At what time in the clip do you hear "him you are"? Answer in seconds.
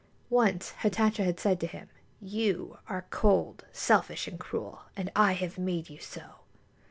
1.67-3.05